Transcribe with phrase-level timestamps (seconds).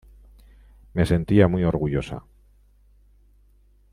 [0.95, 2.23] Me sentía muy orgullosa.